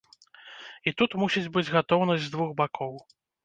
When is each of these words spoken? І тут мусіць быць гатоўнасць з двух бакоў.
І 0.87 0.93
тут 1.03 1.11
мусіць 1.25 1.51
быць 1.59 1.73
гатоўнасць 1.77 2.27
з 2.27 2.35
двух 2.37 2.59
бакоў. 2.63 2.93